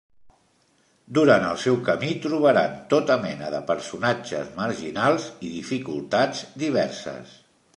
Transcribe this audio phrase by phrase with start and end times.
[1.17, 7.37] Durant el seu camí trobaran tota mena de personatges marginals i dificultats diverses.